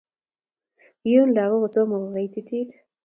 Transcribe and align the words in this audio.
Iun 1.11 1.29
lagok 1.35 1.61
kotomobkukaititit 1.63 2.69